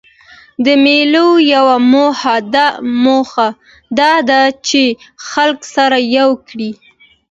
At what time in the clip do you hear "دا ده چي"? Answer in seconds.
3.99-4.83